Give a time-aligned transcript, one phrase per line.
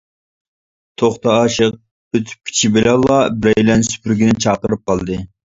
[1.01, 1.75] توختى ئاشىق
[2.19, 5.21] ئۆتۈپ كېتىشى بىلەنلا بىرەيلەن سۈپۈرگىنى چاقىرىپ قالدى.